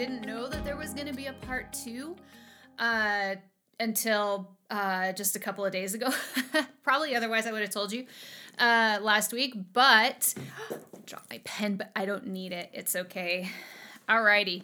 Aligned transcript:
didn't 0.00 0.24
know 0.24 0.48
that 0.48 0.64
there 0.64 0.78
was 0.78 0.94
going 0.94 1.06
to 1.06 1.12
be 1.12 1.26
a 1.26 1.32
part 1.34 1.70
two 1.74 2.16
uh, 2.78 3.34
until 3.78 4.48
uh, 4.70 5.12
just 5.12 5.36
a 5.36 5.38
couple 5.38 5.62
of 5.62 5.72
days 5.72 5.92
ago. 5.92 6.08
Probably 6.82 7.14
otherwise 7.14 7.46
I 7.46 7.52
would 7.52 7.60
have 7.60 7.68
told 7.68 7.92
you 7.92 8.06
uh, 8.58 8.98
last 9.02 9.30
week, 9.30 9.54
but 9.74 10.32
drop 11.04 11.26
my 11.28 11.38
pen, 11.44 11.76
but 11.76 11.90
I 11.94 12.06
don't 12.06 12.28
need 12.28 12.52
it. 12.52 12.70
It's 12.72 12.96
okay. 12.96 13.50
Alrighty. 14.08 14.62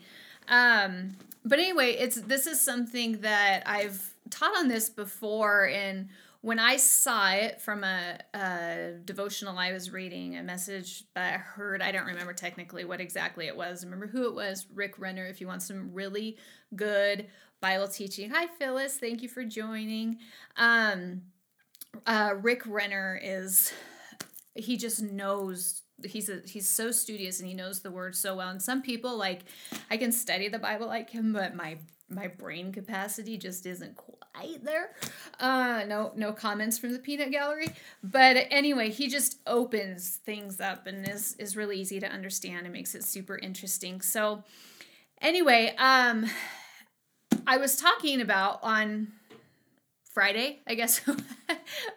Um, 0.49 1.19
but 1.45 1.59
anyway, 1.59 1.91
it's 1.91 2.19
this 2.19 2.47
is 2.47 2.59
something 2.59 3.21
that 3.21 3.63
I've 3.67 4.15
taught 4.31 4.57
on 4.57 4.69
this 4.69 4.89
before 4.89 5.69
and 5.69 6.09
when 6.47 6.61
I 6.61 6.77
saw 6.77 7.33
it 7.33 7.61
from 7.61 7.83
a, 7.83 8.21
a, 8.33 8.93
devotional 9.05 9.59
I 9.59 9.73
was 9.73 9.91
reading, 9.91 10.37
a 10.37 10.45
message 10.45 11.03
that 11.17 11.35
I 11.35 11.39
heard, 11.39 11.83
I 11.83 11.91
don't 11.91 12.07
remember 12.07 12.33
technically 12.33 12.85
what 12.85 13.01
exactly 13.01 13.49
it 13.49 13.57
was. 13.57 13.83
I 13.83 13.87
remember 13.89 14.07
who 14.07 14.29
it 14.29 14.35
was, 14.37 14.65
Rick 14.73 15.01
Renner, 15.01 15.27
if 15.27 15.41
you 15.41 15.49
want 15.49 15.63
some 15.63 15.93
really 15.93 16.37
good 16.77 17.27
Bible 17.61 17.89
teaching. 17.89 18.31
Hi, 18.31 18.47
Phyllis. 18.47 18.97
Thank 18.97 19.23
you 19.23 19.29
for 19.29 19.43
joining. 19.43 20.19
Um, 20.57 21.23
uh, 22.07 22.35
Rick 22.41 22.63
Renner 22.65 23.19
is, 23.21 23.73
he 24.55 24.77
just 24.77 25.03
knows 25.03 25.83
he's 26.05 26.29
a 26.29 26.43
he's 26.45 26.69
so 26.69 26.93
studious 26.93 27.41
and 27.41 27.49
he 27.49 27.55
knows 27.55 27.81
the 27.81 27.91
word 27.91 28.15
so 28.15 28.37
well 28.37 28.51
and 28.51 28.61
some 28.61 28.83
people 28.83 29.17
like 29.17 29.45
i 29.91 29.97
can 29.97 30.13
study 30.13 30.47
the 30.47 30.59
bible 30.59 30.87
like 30.87 31.09
him 31.09 31.33
but 31.33 31.55
my 31.55 31.79
my 32.09 32.29
brain 32.29 32.73
capacity 32.73 33.37
just 33.37 33.67
isn't 33.67 33.97
quite 33.97 34.65
there. 34.65 34.91
Uh 35.41 35.85
no 35.87 36.13
no 36.15 36.33
comments 36.33 36.79
from 36.79 36.93
the 36.93 36.99
peanut 36.99 37.31
gallery. 37.31 37.69
But 38.03 38.47
anyway 38.51 38.91
he 38.91 39.09
just 39.09 39.39
opens 39.47 40.17
things 40.25 40.61
up 40.61 40.87
and 40.87 41.09
is 41.09 41.35
is 41.39 41.57
really 41.57 41.79
easy 41.81 41.99
to 42.01 42.07
understand 42.07 42.67
and 42.67 42.73
makes 42.73 42.95
it 42.95 43.05
super 43.05 43.37
interesting. 43.39 44.01
So 44.01 44.45
anyway 45.21 45.75
um 45.79 46.27
i 47.47 47.57
was 47.57 47.77
talking 47.77 48.21
about 48.21 48.61
on 48.63 49.09
friday 50.13 50.61
i 50.67 50.75
guess. 50.75 51.01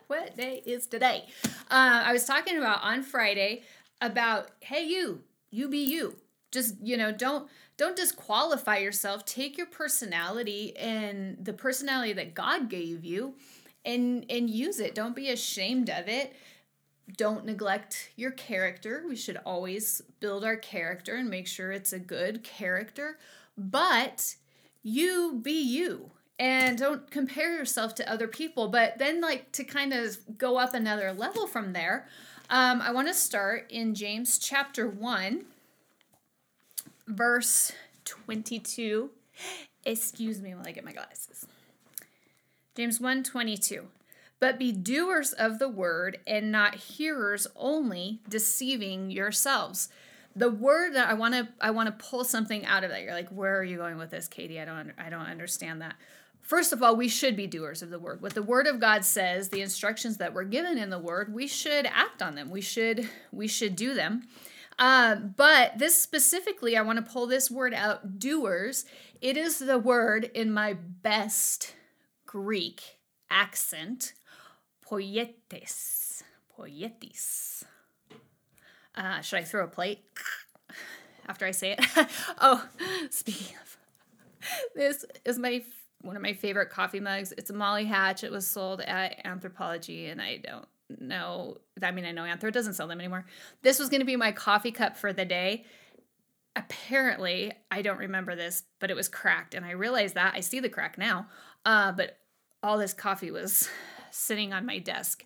What 0.08 0.36
day 0.36 0.64
is 0.66 0.88
today? 0.88 1.26
Uh, 1.70 2.02
i 2.05 2.11
was 2.14 2.26
talking 2.26 2.58
about 2.58 2.83
on 2.83 3.03
friday 3.03 3.64
about 4.02 4.50
hey 4.61 4.83
you 4.86 5.22
you 5.52 5.70
be 5.70 5.80
you 5.80 6.16
just 6.52 6.75
you 6.81 6.97
know 6.97 7.11
don't 7.11 7.50
don't 7.78 7.95
disqualify 7.95 8.78
yourself. 8.78 9.25
Take 9.25 9.58
your 9.58 9.67
personality 9.67 10.75
and 10.78 11.38
the 11.44 11.53
personality 11.53 12.14
that 12.14 12.33
god 12.33 12.69
gave 12.69 13.03
you 13.03 13.36
and 13.86 14.25
and 14.30 14.50
use 14.50 14.80
it. 14.80 14.95
Don't 14.95 15.16
be 15.16 15.30
ashamed 15.30 15.89
of 15.89 16.08
it. 16.08 16.36
Don't 17.17 17.45
neglect 17.45 18.11
your 18.16 18.31
character. 18.31 19.03
We 19.08 19.16
should 19.16 19.39
always 19.45 20.02
build 20.20 20.44
our 20.44 20.58
character 20.58 21.16
and 21.16 21.30
make 21.30 21.47
sure 21.47 21.72
it's 21.72 21.94
a 21.94 22.00
good 22.00 22.44
character. 22.44 23.17
But 23.58 24.36
you 24.83 25.39
be 25.42 25.59
you 25.61 26.11
and 26.38 26.77
don't 26.77 27.09
compare 27.11 27.55
yourself 27.55 27.95
to 27.95 28.11
other 28.11 28.27
people. 28.27 28.67
But 28.67 29.00
then 29.00 29.22
like 29.22 29.52
to 29.53 29.64
kind 29.64 29.92
of 29.92 30.17
go 30.38 30.58
up 30.58 30.73
another 30.73 31.11
level 31.11 31.47
from 31.47 31.73
there 31.73 32.08
um, 32.50 32.81
I 32.81 32.92
want 32.92 33.08
to 33.08 33.14
start 33.14 33.67
in 33.70 33.94
James 33.94 34.39
chapter 34.39 34.89
1, 34.89 35.45
verse 37.09 37.71
22. 38.05 39.09
Excuse 39.85 40.41
me 40.41 40.53
while 40.53 40.67
I 40.67 40.71
get 40.71 40.85
my 40.85 40.93
glasses. 40.93 41.45
James 42.75 42.99
1 43.02 43.23
22. 43.23 43.88
But 44.39 44.57
be 44.57 44.71
doers 44.71 45.33
of 45.33 45.59
the 45.59 45.67
word 45.67 46.19
and 46.25 46.52
not 46.52 46.75
hearers 46.75 47.45
only, 47.57 48.21
deceiving 48.30 49.11
yourselves. 49.11 49.89
The 50.33 50.49
word 50.49 50.93
that 50.93 51.09
I 51.09 51.13
want 51.13 51.33
to 51.33 51.49
I 51.59 51.71
want 51.71 51.87
to 51.87 52.05
pull 52.05 52.23
something 52.23 52.65
out 52.65 52.83
of 52.83 52.91
that. 52.91 53.02
You're 53.02 53.13
like, 53.13 53.30
where 53.30 53.58
are 53.58 53.64
you 53.64 53.77
going 53.77 53.98
with 53.98 54.11
this, 54.11 54.27
Katie? 54.27 54.59
I 54.59 54.65
don't 54.65 54.93
I 54.98 55.09
don't 55.09 55.25
understand 55.25 55.81
that. 55.81 55.95
First 56.42 56.71
of 56.71 56.81
all, 56.81 56.95
we 56.95 57.09
should 57.09 57.36
be 57.36 57.48
doers 57.48 57.81
of 57.81 57.89
the 57.89 57.99
word. 57.99 58.21
What 58.21 58.33
the 58.33 58.42
word 58.42 58.65
of 58.65 58.80
God 58.80 59.03
says, 59.03 59.49
the 59.49 59.61
instructions 59.61 60.17
that 60.17 60.33
we're 60.33 60.45
given 60.45 60.77
in 60.77 60.89
the 60.89 60.98
word, 60.98 61.33
we 61.33 61.45
should 61.45 61.86
act 61.86 62.21
on 62.21 62.36
them. 62.36 62.49
We 62.49 62.61
should 62.61 63.09
we 63.31 63.48
should 63.48 63.75
do 63.75 63.93
them. 63.93 64.27
Uh, 64.80 65.16
but 65.16 65.78
this 65.78 66.02
specifically, 66.02 66.78
I 66.78 66.82
want 66.82 67.06
to 67.06 67.12
pull 67.12 67.28
this 67.28 67.52
word 67.52 67.73
out, 67.73 68.17
doers. 68.17 68.86
It 69.22 69.36
is 69.36 69.60
the 69.60 69.78
word 69.78 70.32
in 70.34 70.54
my 70.54 70.73
best 70.73 71.76
Greek 72.26 72.82
accent, 73.30 74.14
poietes, 74.90 76.23
Poietes. 76.58 77.64
Uh, 78.95 79.22
should 79.22 79.40
I 79.40 79.44
throw 79.44 79.66
a 79.66 79.67
plate 79.67 80.00
after 81.28 81.46
I 81.46 81.52
say 81.52 81.76
it? 81.78 81.86
oh, 82.42 82.66
speaking 83.10 83.56
of, 83.61 83.78
this 84.76 85.06
is 85.26 85.38
my 85.38 85.64
one 86.02 86.16
of 86.16 86.22
my 86.22 86.34
favorite 86.34 86.70
coffee 86.70 87.02
mugs. 87.02 87.34
It's 87.38 87.50
a 87.50 87.54
Molly 87.54 87.86
Hatch. 87.86 88.23
It 88.23 88.32
was 88.32 88.48
sold 88.48 88.80
at 88.80 89.23
Anthropologie, 89.26 90.10
and 90.10 90.22
I 90.22 90.38
don't 90.38 90.67
know. 90.98 91.58
I 91.82 91.92
mean, 91.92 92.05
I 92.05 92.11
know 92.11 92.23
Anthro 92.23 92.52
doesn't 92.52 92.73
sell 92.73 92.88
them 92.88 93.00
anymore. 93.00 93.26
This 93.61 93.80
was 93.80 93.89
going 93.89 94.02
to 94.02 94.05
be 94.05 94.16
my 94.16 94.32
coffee 94.32 94.72
cup 94.72 94.98
for 94.98 95.14
the 95.14 95.26
day. 95.26 95.66
Apparently, 96.55 97.54
I 97.72 97.82
don't 97.82 98.00
remember 98.00 98.36
this, 98.36 98.64
but 98.80 98.89
it 98.89 98.95
was 98.95 99.08
cracked, 99.08 99.54
and 99.54 99.66
I 99.66 99.72
realized 99.72 100.16
that. 100.16 100.33
I 100.36 100.39
see 100.39 100.60
the 100.60 100.70
crack 100.70 100.98
now, 100.98 101.28
uh, 101.66 101.92
but 101.92 102.17
all 102.64 102.78
this 102.78 102.94
coffee 102.94 103.32
was 103.32 103.70
sitting 104.11 104.52
on 104.54 104.66
my 104.66 104.80
desk, 104.80 105.23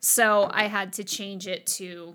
so 0.00 0.48
I 0.52 0.64
had 0.64 0.92
to 0.94 1.04
change 1.04 1.46
it 1.46 1.66
to. 1.66 2.14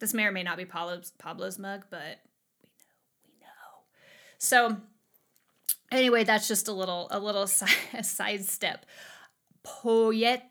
This 0.00 0.14
may 0.14 0.24
or 0.24 0.32
may 0.32 0.42
not 0.42 0.56
be 0.56 0.64
Pablo's, 0.64 1.12
Pablo's 1.18 1.58
mug, 1.60 1.84
but 1.88 2.18
we 2.62 2.68
know, 2.70 3.04
we 3.24 3.34
know. 3.40 3.84
So 4.38 4.76
anyway, 5.92 6.24
that's 6.24 6.48
just 6.48 6.66
a 6.66 6.72
little 6.72 7.06
a 7.10 7.20
little 7.20 7.46
side, 7.46 8.04
side 8.04 8.44
step. 8.44 8.86
Poet 9.62 10.42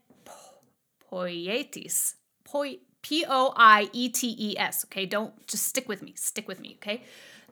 poietes. 1.12 2.16
P 3.02 3.26
O 3.28 3.54
I 3.56 3.90
E 3.94 4.10
T 4.10 4.36
E 4.38 4.58
S. 4.58 4.86
Okay, 4.86 5.06
don't 5.06 5.46
just 5.48 5.66
stick 5.66 5.88
with 5.88 6.02
me. 6.02 6.14
Stick 6.16 6.48
with 6.48 6.60
me, 6.60 6.78
okay? 6.82 7.04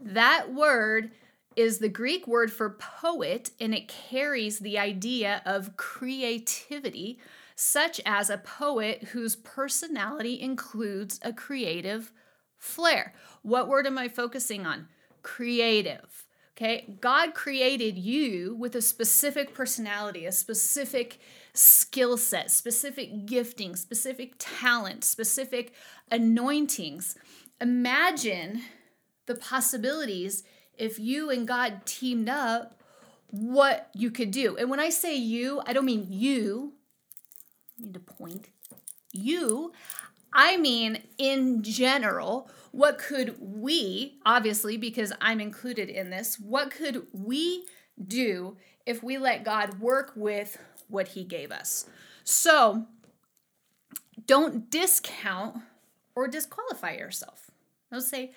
That 0.01 0.53
word 0.53 1.11
is 1.55 1.79
the 1.79 1.89
Greek 1.89 2.27
word 2.27 2.51
for 2.51 2.69
poet 2.69 3.51
and 3.59 3.73
it 3.73 3.87
carries 3.87 4.59
the 4.59 4.77
idea 4.77 5.41
of 5.45 5.75
creativity, 5.77 7.19
such 7.55 7.99
as 8.05 8.29
a 8.29 8.37
poet 8.37 9.09
whose 9.11 9.35
personality 9.35 10.39
includes 10.39 11.19
a 11.23 11.33
creative 11.33 12.13
flair. 12.57 13.13
What 13.41 13.67
word 13.67 13.87
am 13.87 13.97
I 13.97 14.07
focusing 14.07 14.65
on? 14.65 14.87
Creative. 15.23 16.25
Okay, 16.61 16.97
God 16.99 17.33
created 17.33 17.97
you 17.97 18.53
with 18.53 18.75
a 18.75 18.81
specific 18.81 19.53
personality, 19.53 20.25
a 20.25 20.31
specific 20.33 21.17
skill 21.53 22.17
set, 22.17 22.51
specific 22.51 23.25
gifting, 23.25 23.77
specific 23.77 24.33
talent, 24.37 25.05
specific 25.05 25.71
anointings. 26.11 27.15
Imagine 27.61 28.61
the 29.25 29.35
possibilities 29.35 30.43
if 30.77 30.99
you 30.99 31.29
and 31.29 31.47
God 31.47 31.85
teamed 31.85 32.27
up, 32.27 32.81
what 33.29 33.89
you 33.93 34.11
could 34.11 34.31
do. 34.31 34.57
And 34.57 34.69
when 34.69 34.81
I 34.81 34.89
say 34.89 35.15
you, 35.15 35.61
I 35.65 35.71
don't 35.71 35.85
mean 35.85 36.07
you, 36.09 36.73
I 37.79 37.83
need 37.85 37.93
to 37.93 38.01
point, 38.01 38.49
you, 39.13 39.71
I 40.33 40.57
mean 40.57 41.03
in 41.17 41.63
general 41.63 42.49
what 42.71 42.99
could 42.99 43.35
we, 43.39 44.19
obviously, 44.25 44.77
because 44.77 45.11
I'm 45.21 45.39
included 45.39 45.89
in 45.89 46.09
this, 46.09 46.39
what 46.39 46.71
could 46.71 47.07
we 47.13 47.65
do 48.07 48.57
if 48.85 49.01
we 49.03 49.17
let 49.17 49.43
God 49.43 49.79
work 49.79 50.11
with 50.15 50.57
what 50.87 51.09
He 51.09 51.23
gave 51.23 51.51
us? 51.51 51.87
So 52.23 52.85
don't 54.25 54.69
discount 54.69 55.57
or 56.15 56.27
disqualify 56.27 56.93
yourself. 56.93 57.49
Don't 57.91 58.01
say, 58.01 58.33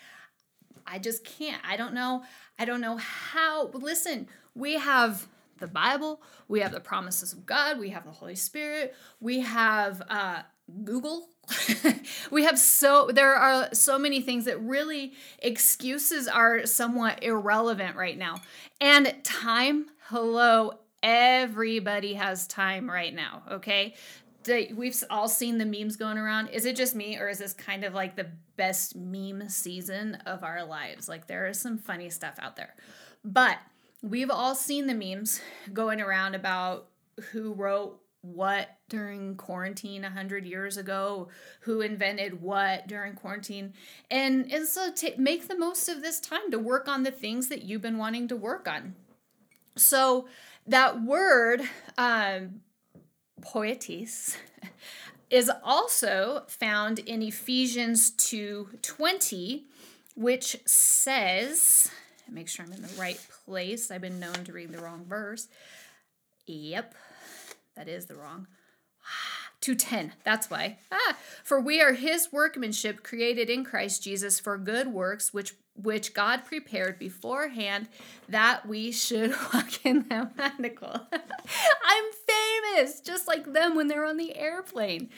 I 0.86 0.98
just 0.98 1.24
can't. 1.24 1.60
I 1.66 1.76
don't 1.76 1.94
know. 1.94 2.22
I 2.58 2.64
don't 2.64 2.80
know 2.80 2.96
how. 2.96 3.66
Listen, 3.68 4.28
we 4.54 4.74
have 4.74 5.28
the 5.58 5.66
Bible, 5.66 6.22
we 6.48 6.60
have 6.60 6.72
the 6.72 6.80
promises 6.80 7.32
of 7.32 7.46
God, 7.46 7.78
we 7.78 7.90
have 7.90 8.04
the 8.04 8.10
Holy 8.10 8.34
Spirit, 8.34 8.94
we 9.20 9.40
have 9.40 10.02
uh, 10.08 10.42
Google 10.82 11.28
we 12.30 12.44
have 12.44 12.58
so 12.58 13.10
there 13.12 13.34
are 13.34 13.68
so 13.72 13.98
many 13.98 14.20
things 14.20 14.44
that 14.44 14.60
really 14.60 15.12
excuses 15.40 16.28
are 16.28 16.66
somewhat 16.66 17.22
irrelevant 17.22 17.96
right 17.96 18.16
now. 18.16 18.40
And 18.80 19.14
time, 19.24 19.86
hello, 20.08 20.78
everybody 21.02 22.14
has 22.14 22.46
time 22.46 22.90
right 22.90 23.14
now, 23.14 23.42
okay? 23.50 23.94
We've 24.74 25.02
all 25.08 25.28
seen 25.28 25.58
the 25.58 25.66
memes 25.66 25.96
going 25.96 26.18
around. 26.18 26.48
Is 26.48 26.64
it 26.64 26.74
just 26.74 26.96
me, 26.96 27.16
or 27.16 27.28
is 27.28 27.38
this 27.38 27.54
kind 27.54 27.84
of 27.84 27.94
like 27.94 28.16
the 28.16 28.26
best 28.56 28.96
meme 28.96 29.48
season 29.48 30.16
of 30.26 30.42
our 30.42 30.64
lives? 30.64 31.08
Like, 31.08 31.28
there 31.28 31.46
is 31.46 31.60
some 31.60 31.78
funny 31.78 32.10
stuff 32.10 32.34
out 32.40 32.56
there. 32.56 32.74
But 33.24 33.58
we've 34.02 34.30
all 34.30 34.56
seen 34.56 34.88
the 34.88 34.94
memes 34.94 35.40
going 35.72 36.00
around 36.00 36.34
about 36.34 36.88
who 37.30 37.52
wrote 37.52 38.01
what 38.22 38.78
during 38.88 39.34
quarantine 39.36 40.02
100 40.02 40.46
years 40.46 40.76
ago 40.76 41.28
who 41.62 41.80
invented 41.80 42.40
what 42.40 42.86
during 42.86 43.14
quarantine. 43.14 43.74
And 44.10 44.50
and 44.52 44.66
so 44.66 44.92
to 44.92 45.12
make 45.18 45.48
the 45.48 45.58
most 45.58 45.88
of 45.88 46.02
this 46.02 46.20
time 46.20 46.50
to 46.52 46.58
work 46.58 46.88
on 46.88 47.02
the 47.02 47.10
things 47.10 47.48
that 47.48 47.62
you've 47.62 47.82
been 47.82 47.98
wanting 47.98 48.28
to 48.28 48.36
work 48.36 48.68
on. 48.68 48.94
So 49.76 50.28
that 50.66 51.02
word 51.02 51.62
um 51.98 52.60
poetis 53.40 54.36
is 55.30 55.50
also 55.64 56.44
found 56.46 57.00
in 57.00 57.22
ephesians 57.22 58.12
2 58.12 58.78
20 58.82 59.64
which 60.14 60.56
says 60.64 61.90
make 62.30 62.48
sure 62.48 62.64
i'm 62.64 62.72
in 62.72 62.82
the 62.82 63.00
right 63.00 63.20
place. 63.44 63.90
I've 63.90 64.00
been 64.00 64.20
known 64.20 64.44
to 64.44 64.52
read 64.52 64.70
the 64.70 64.78
wrong 64.78 65.04
verse. 65.04 65.48
Yep 66.46 66.94
that 67.76 67.88
is 67.88 68.06
the 68.06 68.16
wrong. 68.16 68.46
210. 69.60 70.12
That's 70.24 70.50
why. 70.50 70.78
Ah, 70.90 71.16
for 71.44 71.60
we 71.60 71.80
are 71.80 71.92
his 71.92 72.32
workmanship 72.32 73.02
created 73.02 73.48
in 73.48 73.64
Christ 73.64 74.02
Jesus 74.02 74.40
for 74.40 74.58
good 74.58 74.88
works 74.88 75.32
which 75.32 75.54
which 75.74 76.12
God 76.12 76.44
prepared 76.44 76.98
beforehand 76.98 77.88
that 78.28 78.66
we 78.66 78.92
should 78.92 79.30
walk 79.54 79.86
in 79.86 80.06
them. 80.08 80.30
Nicole. 80.58 81.00
I'm 81.12 82.04
famous, 82.28 83.00
just 83.00 83.26
like 83.26 83.52
them 83.52 83.74
when 83.74 83.88
they're 83.88 84.04
on 84.04 84.18
the 84.18 84.36
airplane. 84.36 85.08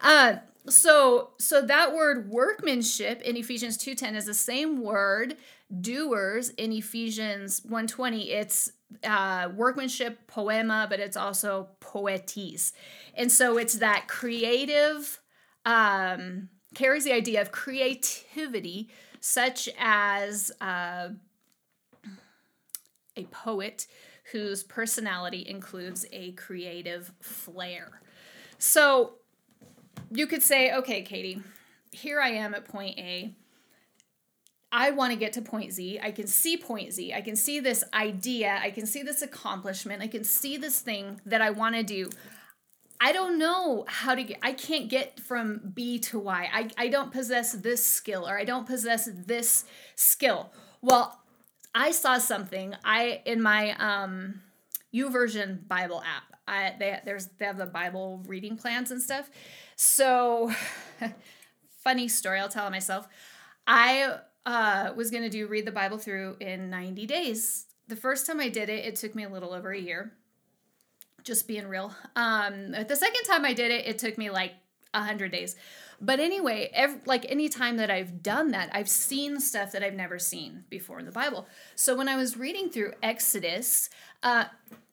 uh, 0.00 0.36
so 0.68 1.30
so 1.38 1.62
that 1.62 1.94
word 1.94 2.28
workmanship 2.28 3.22
in 3.22 3.36
Ephesians 3.36 3.78
2:10 3.78 4.14
is 4.14 4.26
the 4.26 4.34
same 4.34 4.82
word 4.82 5.36
doers 5.80 6.50
in 6.50 6.72
Ephesians 6.72 7.60
1:20. 7.60 8.28
It's 8.30 8.72
uh, 9.04 9.48
workmanship 9.54 10.26
poema, 10.26 10.86
but 10.88 11.00
it's 11.00 11.16
also 11.16 11.68
poetis. 11.80 12.72
And 13.14 13.30
so 13.30 13.58
it's 13.58 13.74
that 13.74 14.06
creative, 14.08 15.20
um, 15.64 16.48
carries 16.74 17.04
the 17.04 17.12
idea 17.12 17.40
of 17.40 17.52
creativity, 17.52 18.90
such 19.20 19.68
as 19.78 20.52
uh, 20.60 21.08
a 23.16 23.24
poet 23.24 23.86
whose 24.32 24.62
personality 24.62 25.44
includes 25.48 26.04
a 26.12 26.32
creative 26.32 27.12
flair. 27.20 28.00
So 28.58 29.14
you 30.10 30.26
could 30.26 30.42
say, 30.42 30.72
okay, 30.74 31.02
Katie, 31.02 31.42
here 31.92 32.20
I 32.20 32.30
am 32.30 32.54
at 32.54 32.64
point 32.64 32.98
A. 32.98 33.34
I 34.72 34.90
want 34.90 35.12
to 35.12 35.18
get 35.18 35.32
to 35.34 35.42
point 35.42 35.72
Z. 35.72 36.00
I 36.02 36.10
can 36.10 36.26
see 36.26 36.56
point 36.56 36.92
Z. 36.92 37.14
I 37.14 37.20
can 37.20 37.36
see 37.36 37.60
this 37.60 37.84
idea. 37.94 38.58
I 38.60 38.70
can 38.70 38.86
see 38.86 39.02
this 39.02 39.22
accomplishment. 39.22 40.02
I 40.02 40.08
can 40.08 40.24
see 40.24 40.56
this 40.56 40.80
thing 40.80 41.20
that 41.24 41.40
I 41.40 41.50
want 41.50 41.76
to 41.76 41.82
do. 41.82 42.10
I 43.00 43.12
don't 43.12 43.38
know 43.38 43.84
how 43.88 44.14
to 44.14 44.22
get, 44.22 44.38
I 44.42 44.52
can't 44.52 44.88
get 44.88 45.20
from 45.20 45.72
B 45.74 45.98
to 46.00 46.18
Y. 46.18 46.48
I, 46.52 46.70
I 46.78 46.88
don't 46.88 47.12
possess 47.12 47.52
this 47.52 47.84
skill 47.84 48.26
or 48.26 48.38
I 48.38 48.44
don't 48.44 48.66
possess 48.66 49.08
this 49.12 49.64
skill. 49.94 50.50
Well, 50.80 51.20
I 51.74 51.90
saw 51.90 52.18
something. 52.18 52.74
I, 52.84 53.20
in 53.26 53.42
my 53.42 53.76
um, 53.78 54.40
YouVersion 54.94 55.68
Bible 55.68 56.02
app, 56.02 56.38
I, 56.48 56.74
they, 56.78 57.00
there's, 57.04 57.26
they 57.38 57.44
have 57.44 57.58
the 57.58 57.66
Bible 57.66 58.22
reading 58.26 58.56
plans 58.56 58.90
and 58.90 59.02
stuff. 59.02 59.30
So, 59.74 60.52
funny 61.84 62.08
story, 62.08 62.40
I'll 62.40 62.48
tell 62.48 62.70
myself. 62.70 63.06
I 63.66 64.20
uh, 64.46 64.92
was 64.96 65.10
going 65.10 65.24
to 65.24 65.28
do 65.28 65.48
read 65.48 65.66
the 65.66 65.72
Bible 65.72 65.98
through 65.98 66.36
in 66.40 66.70
90 66.70 67.04
days. 67.06 67.66
The 67.88 67.96
first 67.96 68.26
time 68.26 68.40
I 68.40 68.48
did 68.48 68.68
it, 68.68 68.84
it 68.84 68.96
took 68.96 69.14
me 69.14 69.24
a 69.24 69.28
little 69.28 69.52
over 69.52 69.72
a 69.72 69.78
year. 69.78 70.12
Just 71.24 71.48
being 71.48 71.66
real. 71.66 71.92
Um, 72.14 72.70
the 72.70 72.96
second 72.96 73.24
time 73.24 73.44
I 73.44 73.52
did 73.52 73.72
it, 73.72 73.86
it 73.86 73.98
took 73.98 74.16
me 74.16 74.30
like 74.30 74.52
100 74.92 75.32
days. 75.32 75.56
But 76.00 76.20
anyway, 76.20 76.70
every, 76.72 77.00
like 77.06 77.26
any 77.28 77.48
time 77.48 77.78
that 77.78 77.90
I've 77.90 78.22
done 78.22 78.52
that, 78.52 78.70
I've 78.72 78.88
seen 78.88 79.40
stuff 79.40 79.72
that 79.72 79.82
I've 79.82 79.94
never 79.94 80.18
seen 80.18 80.64
before 80.70 80.98
in 81.00 81.06
the 81.06 81.12
Bible. 81.12 81.46
So 81.74 81.96
when 81.96 82.08
I 82.08 82.16
was 82.16 82.36
reading 82.36 82.70
through 82.70 82.92
Exodus, 83.02 83.90
uh, 84.22 84.44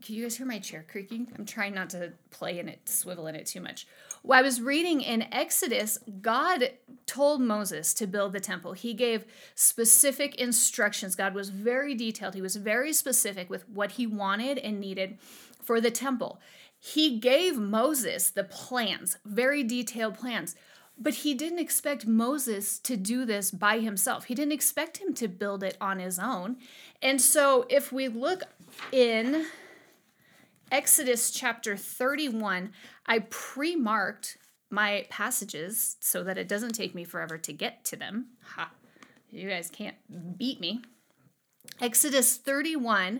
can 0.01 0.15
you 0.15 0.23
guys 0.23 0.37
hear 0.37 0.47
my 0.47 0.59
chair 0.59 0.85
creaking? 0.89 1.27
I'm 1.37 1.45
trying 1.45 1.73
not 1.73 1.89
to 1.91 2.13
play 2.31 2.59
in 2.59 2.69
it, 2.69 2.87
swivel 2.87 3.27
in 3.27 3.35
it 3.35 3.45
too 3.45 3.61
much. 3.61 3.85
While 4.23 4.39
I 4.39 4.41
was 4.41 4.61
reading 4.61 5.01
in 5.01 5.33
Exodus, 5.33 5.99
God 6.21 6.71
told 7.05 7.41
Moses 7.41 7.93
to 7.95 8.07
build 8.07 8.31
the 8.31 8.39
temple. 8.39 8.71
He 8.71 8.93
gave 8.93 9.25
specific 9.53 10.35
instructions. 10.35 11.15
God 11.15 11.33
was 11.33 11.49
very 11.49 11.93
detailed, 11.93 12.33
He 12.33 12.41
was 12.41 12.55
very 12.55 12.93
specific 12.93 13.49
with 13.49 13.67
what 13.67 13.91
He 13.91 14.07
wanted 14.07 14.57
and 14.57 14.79
needed 14.79 15.17
for 15.61 15.81
the 15.81 15.91
temple. 15.91 16.39
He 16.79 17.19
gave 17.19 17.57
Moses 17.57 18.29
the 18.29 18.45
plans, 18.45 19.17
very 19.25 19.61
detailed 19.61 20.17
plans. 20.17 20.55
But 20.97 21.15
he 21.15 21.33
didn't 21.33 21.59
expect 21.59 22.05
Moses 22.05 22.77
to 22.79 22.95
do 22.95 23.25
this 23.25 23.49
by 23.49 23.79
himself. 23.79 24.25
He 24.25 24.35
didn't 24.35 24.51
expect 24.51 24.97
him 24.97 25.15
to 25.15 25.27
build 25.27 25.63
it 25.63 25.75
on 25.81 25.97
his 25.97 26.19
own. 26.19 26.57
And 27.01 27.19
so, 27.19 27.65
if 27.67 27.91
we 27.91 28.07
look 28.07 28.43
in 28.91 29.47
Exodus 30.73 31.29
chapter 31.29 31.77
31, 31.77 32.71
I 33.05 33.19
pre 33.19 33.75
marked 33.75 34.39
my 34.71 35.05
passages 35.07 35.97
so 35.99 36.23
that 36.23 36.39
it 36.39 36.47
doesn't 36.47 36.73
take 36.73 36.95
me 36.95 37.03
forever 37.03 37.37
to 37.37 37.53
get 37.53 37.85
to 37.85 37.95
them. 37.95 38.29
Ha! 38.55 38.71
You 39.29 39.47
guys 39.47 39.69
can't 39.69 39.95
beat 40.35 40.59
me. 40.59 40.81
Exodus 41.79 42.37
31. 42.37 43.19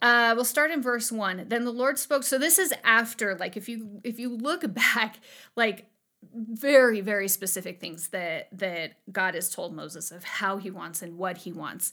Uh, 0.00 0.34
we'll 0.36 0.44
start 0.44 0.70
in 0.70 0.80
verse 0.80 1.10
one. 1.10 1.46
Then 1.48 1.64
the 1.64 1.72
Lord 1.72 1.98
spoke. 1.98 2.22
So 2.22 2.38
this 2.38 2.60
is 2.60 2.72
after, 2.84 3.34
like, 3.34 3.56
if 3.56 3.68
you 3.68 4.00
if 4.04 4.20
you 4.20 4.36
look 4.36 4.72
back, 4.72 5.18
like 5.56 5.86
very 6.22 7.00
very 7.00 7.28
specific 7.28 7.80
things 7.80 8.08
that 8.08 8.48
that 8.52 8.98
God 9.10 9.34
has 9.34 9.50
told 9.50 9.74
Moses 9.74 10.12
of 10.12 10.22
how 10.22 10.58
he 10.58 10.70
wants 10.70 11.02
and 11.02 11.18
what 11.18 11.38
he 11.38 11.50
wants. 11.50 11.92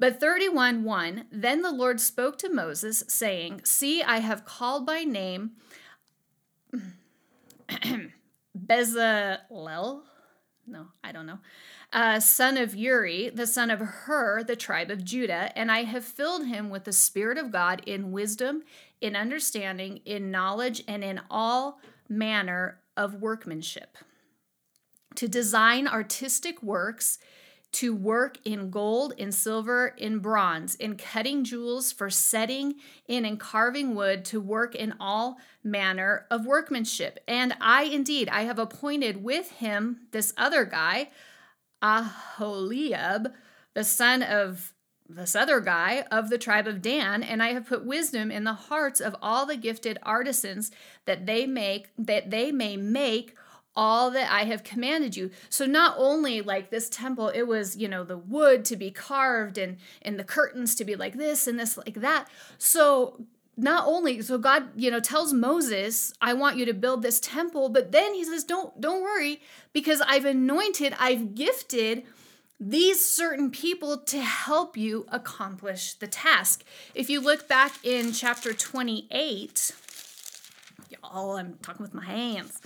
But 0.00 0.18
31 0.18 0.82
1 0.82 1.26
Then 1.30 1.60
the 1.60 1.70
Lord 1.70 2.00
spoke 2.00 2.38
to 2.38 2.48
Moses, 2.48 3.04
saying, 3.06 3.60
See, 3.64 4.02
I 4.02 4.20
have 4.20 4.46
called 4.46 4.86
by 4.86 5.04
name 5.04 5.52
Bezalel. 8.58 10.00
No, 10.66 10.86
I 11.04 11.12
don't 11.12 11.26
know. 11.26 11.40
Uh, 11.92 12.18
son 12.18 12.56
of 12.56 12.74
Uri, 12.74 13.28
the 13.28 13.46
son 13.46 13.70
of 13.70 13.80
Hur, 13.80 14.42
the 14.44 14.56
tribe 14.56 14.90
of 14.90 15.04
Judah, 15.04 15.52
and 15.58 15.70
I 15.70 15.82
have 15.82 16.04
filled 16.04 16.46
him 16.46 16.70
with 16.70 16.84
the 16.84 16.92
Spirit 16.92 17.36
of 17.36 17.50
God 17.50 17.82
in 17.84 18.12
wisdom, 18.12 18.62
in 19.00 19.16
understanding, 19.16 19.98
in 20.06 20.30
knowledge, 20.30 20.82
and 20.88 21.04
in 21.04 21.20
all 21.28 21.80
manner 22.08 22.78
of 22.96 23.20
workmanship, 23.20 23.98
to 25.16 25.28
design 25.28 25.88
artistic 25.88 26.62
works 26.62 27.18
to 27.72 27.94
work 27.94 28.38
in 28.44 28.70
gold, 28.70 29.12
in 29.16 29.30
silver, 29.30 29.94
in 29.96 30.18
bronze, 30.18 30.74
in 30.74 30.96
cutting 30.96 31.44
jewels, 31.44 31.92
for 31.92 32.10
setting 32.10 32.74
in 33.06 33.24
and 33.24 33.38
carving 33.38 33.94
wood, 33.94 34.24
to 34.26 34.40
work 34.40 34.74
in 34.74 34.94
all 34.98 35.38
manner 35.62 36.26
of 36.30 36.46
workmanship. 36.46 37.20
And 37.28 37.54
I 37.60 37.84
indeed, 37.84 38.28
I 38.28 38.42
have 38.42 38.58
appointed 38.58 39.22
with 39.22 39.50
him 39.52 40.00
this 40.10 40.32
other 40.36 40.64
guy, 40.64 41.10
Aholiab, 41.80 43.32
the 43.74 43.84
son 43.84 44.22
of 44.22 44.74
this 45.08 45.34
other 45.34 45.60
guy 45.60 46.04
of 46.10 46.30
the 46.30 46.38
tribe 46.38 46.66
of 46.66 46.82
Dan, 46.82 47.22
and 47.22 47.42
I 47.42 47.52
have 47.52 47.66
put 47.66 47.84
wisdom 47.84 48.30
in 48.30 48.44
the 48.44 48.52
hearts 48.52 49.00
of 49.00 49.16
all 49.20 49.44
the 49.44 49.56
gifted 49.56 49.98
artisans 50.02 50.70
that 51.04 51.26
they 51.26 51.46
make 51.46 51.88
that 51.98 52.30
they 52.30 52.52
may 52.52 52.76
make 52.76 53.34
all 53.80 54.10
that 54.10 54.30
I 54.30 54.44
have 54.44 54.62
commanded 54.62 55.16
you. 55.16 55.30
So 55.48 55.64
not 55.64 55.94
only 55.96 56.42
like 56.42 56.68
this 56.68 56.90
temple, 56.90 57.28
it 57.28 57.44
was, 57.44 57.78
you 57.78 57.88
know, 57.88 58.04
the 58.04 58.18
wood 58.18 58.62
to 58.66 58.76
be 58.76 58.90
carved 58.90 59.56
and 59.56 59.78
and 60.02 60.18
the 60.18 60.24
curtains 60.24 60.74
to 60.74 60.84
be 60.84 60.96
like 60.96 61.14
this 61.14 61.46
and 61.46 61.58
this 61.58 61.78
like 61.78 61.94
that. 61.94 62.28
So 62.58 63.24
not 63.56 63.86
only 63.86 64.20
so 64.20 64.36
God, 64.36 64.64
you 64.76 64.90
know, 64.90 65.00
tells 65.00 65.32
Moses, 65.32 66.12
I 66.20 66.34
want 66.34 66.58
you 66.58 66.66
to 66.66 66.74
build 66.74 67.02
this 67.02 67.20
temple, 67.20 67.70
but 67.70 67.90
then 67.90 68.12
he 68.12 68.22
says, 68.22 68.44
Don't 68.44 68.78
don't 68.78 69.00
worry, 69.00 69.40
because 69.72 70.02
I've 70.02 70.26
anointed, 70.26 70.94
I've 70.98 71.34
gifted 71.34 72.04
these 72.62 73.02
certain 73.02 73.50
people 73.50 73.96
to 73.96 74.20
help 74.20 74.76
you 74.76 75.06
accomplish 75.08 75.94
the 75.94 76.06
task. 76.06 76.64
If 76.94 77.08
you 77.08 77.18
look 77.18 77.48
back 77.48 77.82
in 77.82 78.12
chapter 78.12 78.52
28, 78.52 79.72
y'all, 80.90 81.36
I'm 81.38 81.54
talking 81.62 81.82
with 81.82 81.94
my 81.94 82.04
hands. 82.04 82.60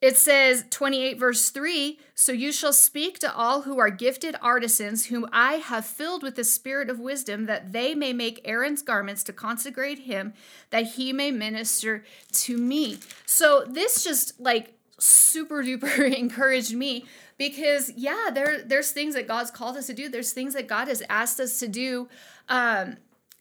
It 0.00 0.16
says 0.16 0.64
28 0.70 1.18
verse 1.18 1.50
3 1.50 1.98
So 2.14 2.30
you 2.32 2.52
shall 2.52 2.72
speak 2.72 3.18
to 3.18 3.34
all 3.34 3.62
who 3.62 3.78
are 3.78 3.90
gifted 3.90 4.36
artisans, 4.40 5.06
whom 5.06 5.26
I 5.32 5.54
have 5.54 5.84
filled 5.84 6.22
with 6.22 6.36
the 6.36 6.44
spirit 6.44 6.88
of 6.88 7.00
wisdom, 7.00 7.46
that 7.46 7.72
they 7.72 7.94
may 7.94 8.12
make 8.12 8.40
Aaron's 8.44 8.82
garments 8.82 9.24
to 9.24 9.32
consecrate 9.32 10.00
him, 10.00 10.34
that 10.70 10.92
he 10.92 11.12
may 11.12 11.30
minister 11.30 12.04
to 12.32 12.56
me. 12.56 12.98
So 13.26 13.64
this 13.68 14.04
just 14.04 14.38
like 14.40 14.74
super 14.98 15.62
duper 15.62 16.12
encouraged 16.16 16.74
me 16.74 17.04
because 17.36 17.90
yeah, 17.96 18.30
there 18.32 18.62
there's 18.62 18.92
things 18.92 19.14
that 19.14 19.26
God's 19.26 19.50
called 19.50 19.76
us 19.76 19.86
to 19.88 19.94
do. 19.94 20.08
There's 20.08 20.32
things 20.32 20.54
that 20.54 20.68
God 20.68 20.88
has 20.88 21.02
asked 21.08 21.40
us 21.40 21.58
to 21.60 21.68
do. 21.68 22.08
Um, 22.48 22.98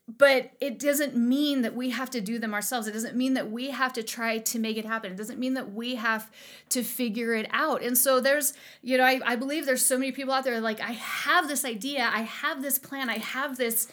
but 0.07 0.51
it 0.61 0.79
doesn't 0.79 1.17
mean 1.17 1.63
that 1.63 1.75
we 1.75 1.89
have 1.89 2.09
to 2.11 2.21
do 2.21 2.39
them 2.39 2.53
ourselves. 2.53 2.87
It 2.87 2.93
doesn't 2.93 3.15
mean 3.15 3.33
that 3.33 3.51
we 3.51 3.71
have 3.71 3.91
to 3.93 4.03
try 4.03 4.37
to 4.37 4.59
make 4.59 4.77
it 4.77 4.85
happen. 4.85 5.11
It 5.11 5.17
doesn't 5.17 5.37
mean 5.37 5.53
that 5.55 5.73
we 5.73 5.95
have 5.95 6.31
to 6.69 6.81
figure 6.81 7.33
it 7.33 7.47
out. 7.51 7.83
And 7.83 7.97
so 7.97 8.21
there's, 8.21 8.53
you 8.81 8.97
know, 8.97 9.03
I, 9.03 9.19
I 9.25 9.35
believe 9.35 9.65
there's 9.65 9.85
so 9.85 9.97
many 9.97 10.13
people 10.13 10.33
out 10.33 10.45
there 10.45 10.61
like, 10.61 10.79
I 10.79 10.93
have 10.93 11.49
this 11.49 11.65
idea, 11.65 12.09
I 12.11 12.21
have 12.21 12.61
this 12.61 12.79
plan, 12.79 13.09
I 13.09 13.17
have 13.17 13.57
this 13.57 13.89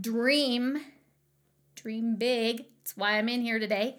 dream, 0.00 0.80
dream 1.74 2.16
big. 2.16 2.64
That's 2.78 2.96
why 2.96 3.18
I'm 3.18 3.28
in 3.28 3.42
here 3.42 3.58
today. 3.58 3.96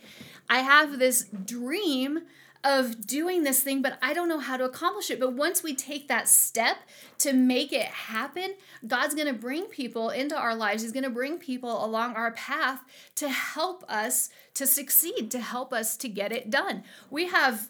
I 0.49 0.59
have 0.59 0.97
this 0.97 1.25
dream 1.45 2.21
of 2.63 3.05
doing 3.05 3.43
this 3.43 3.61
thing, 3.61 3.81
but 3.81 3.97
I 4.01 4.13
don't 4.13 4.29
know 4.29 4.39
how 4.39 4.55
to 4.55 4.63
accomplish 4.63 5.11
it. 5.11 5.19
But 5.19 5.33
once 5.33 5.63
we 5.63 5.75
take 5.75 6.07
that 6.07 6.27
step 6.27 6.77
to 7.19 7.33
make 7.33 7.73
it 7.73 7.87
happen, 7.87 8.55
God's 8.87 9.15
going 9.15 9.27
to 9.27 9.33
bring 9.33 9.65
people 9.65 10.09
into 10.09 10.37
our 10.37 10.55
lives. 10.55 10.81
He's 10.81 10.93
going 10.93 11.03
to 11.03 11.09
bring 11.09 11.37
people 11.37 11.83
along 11.83 12.15
our 12.15 12.31
path 12.31 12.79
to 13.15 13.29
help 13.29 13.83
us 13.89 14.29
to 14.53 14.65
succeed, 14.65 15.29
to 15.31 15.39
help 15.39 15.73
us 15.73 15.97
to 15.97 16.07
get 16.07 16.31
it 16.31 16.49
done. 16.49 16.83
We 17.09 17.27
have 17.27 17.69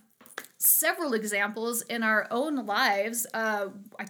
several 0.57 1.13
examples 1.13 1.81
in 1.83 2.03
our 2.03 2.27
own 2.29 2.65
lives. 2.65 3.25
Uh, 3.33 3.69
I 3.99 4.05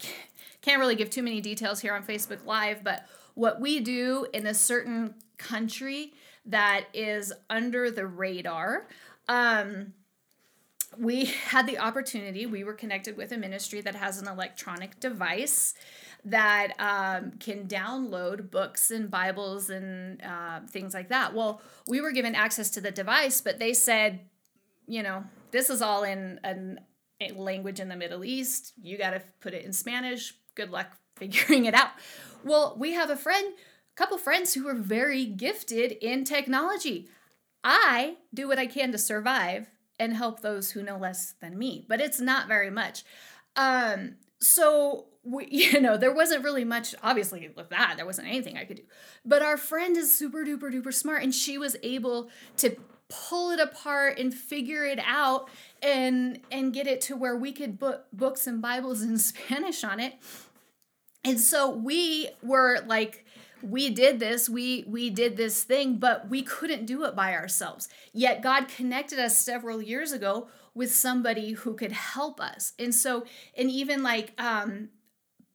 can't 0.61 0.79
really 0.79 0.95
give 0.95 1.09
too 1.09 1.23
many 1.23 1.41
details 1.41 1.79
here 1.79 1.93
on 1.93 2.03
Facebook 2.03 2.45
Live, 2.45 2.83
but 2.83 3.07
what 3.35 3.59
we 3.59 3.79
do 3.79 4.27
in 4.33 4.45
a 4.45 4.53
certain 4.53 5.15
country 5.37 6.13
that 6.45 6.85
is 6.93 7.33
under 7.49 7.89
the 7.89 8.05
radar. 8.05 8.87
Um, 9.27 9.93
we 10.97 11.25
had 11.25 11.67
the 11.67 11.79
opportunity, 11.79 12.45
we 12.45 12.63
were 12.63 12.73
connected 12.73 13.17
with 13.17 13.31
a 13.31 13.37
ministry 13.37 13.81
that 13.81 13.95
has 13.95 14.21
an 14.21 14.27
electronic 14.27 14.99
device 14.99 15.73
that 16.25 16.73
um, 16.79 17.31
can 17.39 17.67
download 17.67 18.49
books 18.49 18.91
and 18.91 19.11
Bibles 19.11 19.69
and 19.69 20.21
uh, 20.23 20.61
things 20.69 20.93
like 20.93 21.09
that. 21.09 21.33
Well, 21.33 21.61
we 21.87 22.01
were 22.01 22.11
given 22.11 22.35
access 22.35 22.69
to 22.71 22.81
the 22.81 22.91
device, 22.91 23.41
but 23.41 23.59
they 23.59 23.73
said, 23.73 24.21
you 24.87 25.03
know, 25.03 25.23
this 25.51 25.69
is 25.69 25.81
all 25.81 26.03
in 26.03 26.39
an, 26.43 26.79
a 27.19 27.31
language 27.33 27.79
in 27.79 27.89
the 27.89 27.95
Middle 27.95 28.23
East. 28.23 28.73
You 28.81 28.97
got 28.97 29.11
to 29.11 29.21
put 29.41 29.53
it 29.53 29.65
in 29.65 29.73
Spanish. 29.73 30.33
Good 30.55 30.71
luck 30.71 30.97
figuring 31.15 31.65
it 31.65 31.73
out. 31.73 31.91
Well, 32.43 32.75
we 32.77 32.93
have 32.93 33.09
a 33.09 33.15
friend, 33.15 33.53
a 33.53 33.95
couple 33.95 34.17
friends 34.17 34.53
who 34.53 34.67
are 34.67 34.75
very 34.75 35.25
gifted 35.25 35.91
in 35.91 36.23
technology. 36.23 37.09
I 37.63 38.17
do 38.33 38.47
what 38.47 38.59
I 38.59 38.65
can 38.65 38.91
to 38.91 38.97
survive 38.97 39.69
and 39.99 40.15
help 40.15 40.41
those 40.41 40.71
who 40.71 40.83
know 40.83 40.97
less 40.97 41.33
than 41.41 41.57
me, 41.57 41.85
but 41.87 42.01
it's 42.01 42.19
not 42.19 42.47
very 42.47 42.69
much. 42.69 43.03
Um, 43.55 44.15
so 44.39 45.05
we, 45.23 45.47
you 45.51 45.79
know, 45.79 45.97
there 45.97 46.13
wasn't 46.13 46.43
really 46.43 46.65
much, 46.65 46.95
obviously, 47.03 47.49
with 47.55 47.69
that, 47.69 47.93
there 47.97 48.05
wasn't 48.05 48.27
anything 48.27 48.57
I 48.57 48.65
could 48.65 48.77
do. 48.77 48.83
But 49.25 49.41
our 49.41 49.57
friend 49.57 49.95
is 49.97 50.13
super 50.17 50.45
duper 50.45 50.73
duper 50.73 50.93
smart, 50.93 51.23
and 51.23 51.33
she 51.33 51.57
was 51.57 51.75
able 51.83 52.29
to 52.57 52.75
pull 53.09 53.51
it 53.51 53.59
apart 53.59 54.17
and 54.17 54.33
figure 54.33 54.85
it 54.85 54.99
out 55.05 55.49
and 55.81 56.39
and 56.51 56.73
get 56.73 56.87
it 56.87 57.01
to 57.01 57.15
where 57.15 57.35
we 57.35 57.51
could 57.51 57.77
book 57.77 58.05
books 58.11 58.47
and 58.47 58.61
bibles 58.61 59.03
in 59.03 59.17
spanish 59.19 59.83
on 59.83 59.99
it 59.99 60.15
and 61.23 61.39
so 61.39 61.69
we 61.69 62.29
were 62.41 62.79
like 62.87 63.22
we 63.63 63.89
did 63.89 64.19
this 64.19 64.49
we 64.49 64.83
we 64.87 65.09
did 65.09 65.37
this 65.37 65.63
thing 65.63 65.97
but 65.97 66.29
we 66.29 66.41
couldn't 66.41 66.85
do 66.85 67.03
it 67.03 67.15
by 67.15 67.33
ourselves 67.33 67.89
yet 68.13 68.41
god 68.41 68.67
connected 68.67 69.19
us 69.19 69.37
several 69.37 69.81
years 69.81 70.11
ago 70.11 70.47
with 70.75 70.93
somebody 70.93 71.51
who 71.51 71.73
could 71.73 71.91
help 71.91 72.41
us 72.41 72.73
and 72.77 72.93
so 72.93 73.25
and 73.57 73.69
even 73.69 74.03
like 74.03 74.33
um 74.37 74.89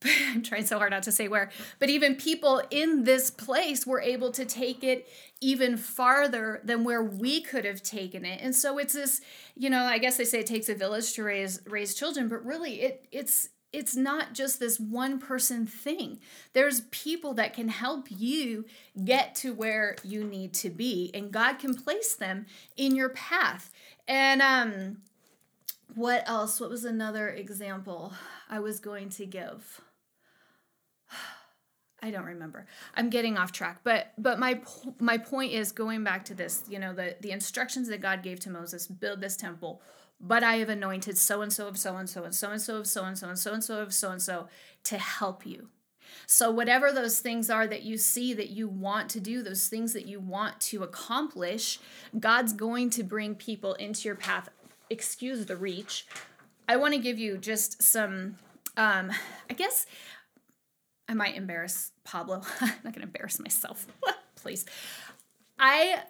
I'm 0.04 0.42
trying 0.42 0.66
so 0.66 0.78
hard 0.78 0.92
not 0.92 1.02
to 1.04 1.12
say 1.12 1.28
where, 1.28 1.50
but 1.78 1.90
even 1.90 2.14
people 2.14 2.62
in 2.70 3.04
this 3.04 3.30
place 3.30 3.86
were 3.86 4.00
able 4.00 4.30
to 4.32 4.44
take 4.44 4.84
it 4.84 5.08
even 5.40 5.76
farther 5.76 6.60
than 6.64 6.84
where 6.84 7.02
we 7.02 7.40
could 7.40 7.64
have 7.64 7.82
taken 7.82 8.24
it. 8.24 8.40
And 8.40 8.54
so 8.54 8.78
it's 8.78 8.92
this, 8.92 9.20
you 9.56 9.70
know, 9.70 9.84
I 9.84 9.98
guess 9.98 10.16
they 10.16 10.24
say 10.24 10.40
it 10.40 10.46
takes 10.46 10.68
a 10.68 10.74
village 10.74 11.14
to 11.14 11.24
raise 11.24 11.60
raise 11.66 11.94
children, 11.94 12.28
but 12.28 12.44
really 12.44 12.80
it 12.80 13.08
it's 13.10 13.48
it's 13.72 13.94
not 13.94 14.32
just 14.32 14.60
this 14.60 14.80
one 14.80 15.18
person 15.18 15.66
thing. 15.66 16.20
There's 16.52 16.82
people 16.90 17.34
that 17.34 17.52
can 17.52 17.68
help 17.68 18.06
you 18.08 18.64
get 19.04 19.34
to 19.36 19.52
where 19.52 19.96
you 20.02 20.24
need 20.24 20.54
to 20.54 20.70
be, 20.70 21.10
and 21.12 21.30
God 21.30 21.58
can 21.58 21.74
place 21.74 22.14
them 22.14 22.46
in 22.76 22.96
your 22.96 23.10
path. 23.10 23.70
And 24.06 24.40
um, 24.40 24.98
what 25.94 26.26
else? 26.26 26.60
What 26.60 26.70
was 26.70 26.84
another 26.84 27.28
example 27.28 28.12
I 28.48 28.60
was 28.60 28.80
going 28.80 29.10
to 29.10 29.26
give? 29.26 29.80
I 32.00 32.12
don't 32.12 32.24
remember. 32.26 32.66
I'm 32.94 33.10
getting 33.10 33.36
off 33.36 33.50
track, 33.52 33.80
but 33.82 34.12
but 34.16 34.38
my 34.38 34.60
my 35.00 35.18
point 35.18 35.52
is 35.52 35.72
going 35.72 36.04
back 36.04 36.24
to 36.26 36.34
this. 36.34 36.62
You 36.68 36.78
know 36.78 36.94
the 36.94 37.16
the 37.20 37.32
instructions 37.32 37.88
that 37.88 38.00
God 38.00 38.22
gave 38.22 38.40
to 38.40 38.50
Moses: 38.50 38.86
build 38.86 39.20
this 39.20 39.36
temple 39.36 39.82
but 40.20 40.42
I 40.42 40.56
have 40.56 40.68
anointed 40.68 41.16
so 41.16 41.42
and 41.42 41.52
so 41.52 41.68
of 41.68 41.78
so 41.78 41.96
and 41.96 42.08
so 42.08 42.24
and 42.24 42.34
so 42.34 42.50
and 42.50 42.60
so 42.60 42.76
of 42.76 42.86
so 42.86 43.04
and 43.04 43.18
so 43.18 43.28
and 43.28 43.38
so 43.38 43.52
and 43.52 43.64
so 43.64 43.80
of 43.80 43.94
so 43.94 44.10
and 44.10 44.22
so 44.22 44.48
to 44.84 44.98
help 44.98 45.46
you. 45.46 45.68
So, 46.26 46.50
whatever 46.50 46.92
those 46.92 47.20
things 47.20 47.50
are 47.50 47.66
that 47.66 47.82
you 47.82 47.98
see 47.98 48.32
that 48.34 48.50
you 48.50 48.68
want 48.68 49.10
to 49.10 49.20
do, 49.20 49.42
those 49.42 49.68
things 49.68 49.92
that 49.92 50.06
you 50.06 50.20
want 50.20 50.58
to 50.60 50.82
accomplish, 50.82 51.78
God's 52.18 52.52
going 52.52 52.90
to 52.90 53.02
bring 53.02 53.34
people 53.34 53.74
into 53.74 54.08
your 54.08 54.14
path. 54.14 54.48
Excuse 54.90 55.46
the 55.46 55.56
reach. 55.56 56.06
I 56.68 56.76
want 56.76 56.94
to 56.94 57.00
give 57.00 57.18
you 57.18 57.38
just 57.38 57.82
some, 57.82 58.36
um, 58.76 59.10
I 59.50 59.54
guess 59.54 59.86
I 61.08 61.14
might 61.14 61.36
embarrass 61.36 61.92
Pablo. 62.04 62.42
I'm 62.60 62.68
not 62.68 62.92
going 62.94 62.94
to 62.94 63.02
embarrass 63.02 63.38
myself. 63.38 63.86
Please. 64.36 64.64
I 65.58 66.02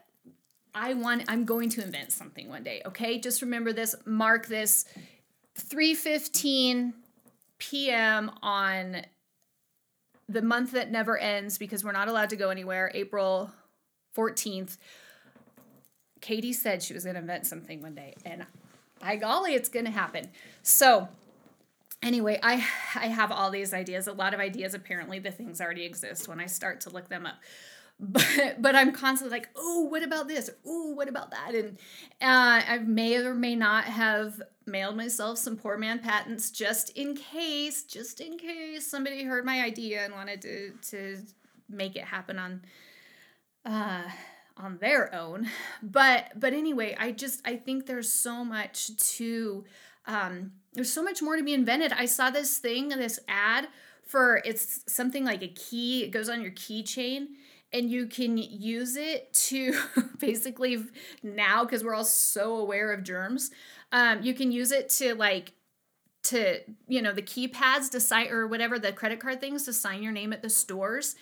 I 0.75 0.95
want 0.95 1.25
I'm 1.29 1.45
going 1.45 1.71
to 1.71 1.83
invent 1.83 2.13
something 2.13 2.49
one 2.49 2.63
day, 2.63 2.83
okay? 2.87 3.19
Just 3.19 3.43
remember 3.43 3.73
this, 3.73 3.95
mark 4.05 4.47
this 4.47 4.85
3:15 5.59 6.93
p.m. 7.59 8.31
on 8.43 9.03
the 10.29 10.43
month 10.43 10.73
that 10.73 10.91
never 10.91 11.17
ends 11.19 11.59
because 11.59 11.85
we're 11.85 11.93
not 11.93 12.09
allowed 12.09 12.31
to 12.31 12.37
go 12.37 12.51
anywhere, 12.51 12.91
April 12.95 13.51
14th. 14.17 14.77
Katie 16.21 16.53
said 16.53 16.83
she 16.83 16.95
was 16.95 17.05
going 17.05 17.15
to 17.15 17.21
invent 17.21 17.47
something 17.47 17.81
one 17.81 17.95
day 17.95 18.15
and 18.25 18.45
by 19.01 19.17
golly 19.17 19.55
it's 19.55 19.69
going 19.69 19.85
to 19.85 19.91
happen. 19.91 20.29
So, 20.63 21.09
anyway, 22.03 22.39
I 22.43 22.55
I 22.95 23.07
have 23.07 23.31
all 23.31 23.51
these 23.51 23.73
ideas, 23.73 24.07
a 24.07 24.13
lot 24.13 24.35
of 24.35 24.41
ideas 24.41 24.75
apparently 24.75 25.19
the 25.19 25.31
things 25.31 25.61
already 25.61 25.85
exist 25.85 26.29
when 26.29 26.41
I 26.41 26.47
start 26.47 26.81
to 26.83 26.91
look 26.91 27.09
them 27.09 27.27
up 27.27 27.37
but 28.01 28.57
but 28.61 28.77
I'm 28.77 28.93
constantly 28.93 29.37
like, 29.37 29.49
oh, 29.57 29.83
what 29.83 30.03
about 30.03 30.29
this? 30.29 30.51
Oh, 30.67 30.93
what 30.93 31.09
about 31.09 31.31
that? 31.33 31.55
And 31.55 31.79
uh, 32.23 32.63
I 32.69 32.79
may 32.85 33.17
or 33.17 33.35
may 33.35 33.57
not 33.57 33.85
have 33.85 34.41
mailed 34.67 34.97
myself 34.97 35.39
some 35.39 35.57
poor 35.57 35.77
man 35.77 35.99
patents 35.99 36.51
just 36.51 36.91
in 36.91 37.17
case, 37.17 37.85
just 37.85 38.21
in 38.21 38.39
case 38.39 38.87
somebody 38.87 39.25
heard 39.25 39.45
my 39.45 39.63
idea 39.63 40.05
and 40.05 40.15
wanted 40.15 40.43
to 40.43 40.73
to 40.91 41.19
make 41.69 41.97
it 41.97 42.05
happen 42.05 42.39
on 42.39 42.63
uh 43.65 44.05
on 44.57 44.79
their 44.79 45.15
own. 45.15 45.49
But 45.83 46.33
but 46.37 46.53
anyway, 46.53 46.97
I 46.99 47.13
just 47.13 47.41
I 47.45 47.57
think 47.57 47.87
there's 47.87 48.13
so 48.13 48.45
much 48.45 48.97
to 49.17 49.65
um 50.07 50.53
there's 50.73 50.93
so 50.93 51.03
much 51.03 51.21
more 51.21 51.37
to 51.37 51.43
be 51.43 51.55
invented. 51.55 51.93
I 51.93 52.05
saw 52.07 52.31
this 52.31 52.59
thing, 52.59 52.89
this 52.91 53.19
ad 53.27 53.69
for 54.05 54.41
it's 54.45 54.81
something 54.87 55.25
like 55.25 55.43
a 55.43 55.49
key, 55.49 56.05
it 56.05 56.11
goes 56.13 56.29
on 56.29 56.41
your 56.41 56.53
keychain 56.53 57.27
and 57.73 57.91
you 57.91 58.07
can 58.07 58.39
use 58.39 58.97
it 58.97 59.33
to 59.33 59.75
basically 60.19 60.85
now 61.23 61.65
because 61.65 61.85
we're 61.85 61.95
all 61.95 62.05
so 62.05 62.57
aware 62.57 62.93
of 62.93 63.03
germs 63.03 63.51
um, 63.93 64.23
you 64.23 64.35
can 64.35 64.53
use 64.53 64.73
it 64.73 64.89
to 64.89 65.15
like 65.15 65.53
to 66.25 66.61
you 66.87 67.01
know 67.01 67.13
the 67.13 67.23
keypads 67.23 67.91
to 67.91 68.01
sign 68.01 68.29
or 68.29 68.47
whatever 68.47 68.79
the 68.79 68.93
credit 68.93 69.21
card 69.21 69.41
things 69.41 69.65
to 69.65 69.73
sign 69.73 70.03
your 70.03 70.13
name 70.13 70.33
at 70.33 70.43
the 70.43 70.51
stores 70.51 71.15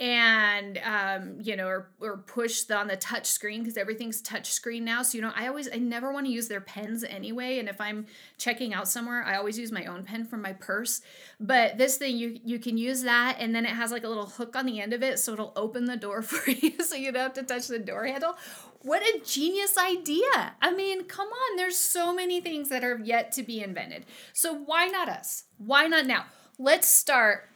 and 0.00 0.80
um, 0.84 1.36
you 1.40 1.54
know 1.54 1.68
or, 1.68 1.88
or 2.00 2.18
push 2.18 2.62
the, 2.62 2.76
on 2.76 2.88
the 2.88 2.96
touch 2.96 3.26
screen 3.26 3.60
because 3.62 3.76
everything's 3.76 4.20
touch 4.20 4.50
screen 4.50 4.84
now. 4.84 5.02
So 5.02 5.16
you 5.16 5.22
know 5.22 5.32
i 5.36 5.46
always 5.46 5.68
i 5.72 5.76
never 5.76 6.12
want 6.12 6.26
to 6.26 6.32
use 6.32 6.48
their 6.48 6.60
pens 6.60 7.04
anyway 7.04 7.58
and 7.58 7.68
if 7.68 7.80
i'm 7.80 8.06
checking 8.36 8.74
out 8.74 8.88
somewhere 8.88 9.22
i 9.24 9.36
always 9.36 9.58
use 9.58 9.70
my 9.70 9.84
own 9.86 10.02
pen 10.02 10.24
from 10.24 10.42
my 10.42 10.52
purse. 10.52 11.00
But 11.38 11.78
this 11.78 11.96
thing 11.96 12.16
you 12.16 12.40
you 12.44 12.58
can 12.58 12.76
use 12.76 13.02
that 13.02 13.36
and 13.38 13.54
then 13.54 13.64
it 13.64 13.70
has 13.70 13.92
like 13.92 14.04
a 14.04 14.08
little 14.08 14.26
hook 14.26 14.56
on 14.56 14.66
the 14.66 14.80
end 14.80 14.92
of 14.92 15.02
it 15.02 15.20
so 15.20 15.32
it'll 15.32 15.52
open 15.54 15.84
the 15.84 15.96
door 15.96 16.22
for 16.22 16.50
you 16.50 16.82
so 16.82 16.96
you 16.96 17.12
don't 17.12 17.22
have 17.22 17.34
to 17.34 17.42
touch 17.44 17.68
the 17.68 17.78
door 17.78 18.04
handle. 18.06 18.36
What 18.82 19.02
a 19.02 19.20
genius 19.24 19.78
idea! 19.78 20.54
I 20.60 20.74
mean 20.74 21.04
come 21.04 21.28
on 21.28 21.56
there's 21.56 21.76
so 21.76 22.12
many 22.12 22.40
things 22.40 22.68
that 22.68 22.82
are 22.82 22.98
yet 22.98 23.30
to 23.32 23.44
be 23.44 23.62
invented. 23.62 24.06
So 24.32 24.54
why 24.54 24.86
not 24.86 25.08
us? 25.08 25.44
Why 25.58 25.86
not 25.86 26.06
now? 26.06 26.26
Let's 26.58 26.88
start 26.88 27.48